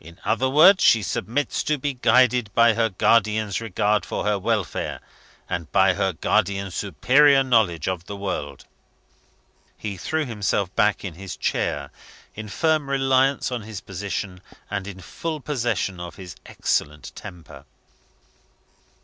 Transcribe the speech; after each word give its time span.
In 0.00 0.20
other 0.24 0.48
words, 0.48 0.84
she 0.84 1.02
submits 1.02 1.64
to 1.64 1.76
be 1.78 1.94
guided 1.94 2.48
by 2.54 2.74
her 2.74 2.90
guardian's 2.90 3.60
regard 3.60 4.06
for 4.06 4.22
her 4.22 4.38
welfare, 4.38 5.00
and 5.50 5.68
by 5.72 5.94
her 5.94 6.12
guardian's 6.12 6.76
superior 6.76 7.42
knowledge 7.42 7.88
of 7.88 8.06
the 8.06 8.14
world." 8.14 8.66
He 9.76 9.96
threw 9.96 10.24
himself 10.26 10.72
back 10.76 11.04
in 11.04 11.14
his 11.14 11.36
chair, 11.36 11.90
in 12.36 12.48
firm 12.48 12.88
reliance 12.88 13.50
on 13.50 13.62
his 13.62 13.80
position, 13.80 14.42
and 14.70 14.86
in 14.86 15.00
full 15.00 15.40
possession 15.40 15.98
of 15.98 16.14
his 16.14 16.36
excellent 16.46 17.10
temper. 17.16 17.64